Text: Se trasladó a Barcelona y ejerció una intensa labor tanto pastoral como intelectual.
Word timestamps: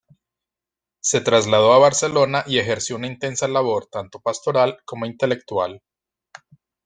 Se 0.99 1.21
trasladó 1.21 1.73
a 1.73 1.77
Barcelona 1.77 2.43
y 2.47 2.57
ejerció 2.57 2.95
una 2.95 3.05
intensa 3.05 3.47
labor 3.47 3.85
tanto 3.85 4.19
pastoral 4.19 4.79
como 4.83 5.05
intelectual. 5.05 5.83